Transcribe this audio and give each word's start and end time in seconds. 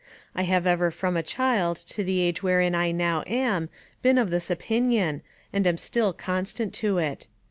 I 0.33 0.45
have 0.45 0.65
ever 0.65 0.89
from 0.89 1.15
a 1.15 1.21
child 1.21 1.77
to 1.77 2.03
the 2.03 2.21
age 2.21 2.41
wherein 2.41 2.73
I 2.73 2.89
now 2.91 3.23
am, 3.27 3.69
been 4.01 4.17
of 4.17 4.31
this 4.31 4.49
opinion, 4.49 5.21
and 5.53 5.67
am 5.67 5.77
still 5.77 6.11
constant 6.11 6.73
to 6.73 6.97
it. 6.97 7.27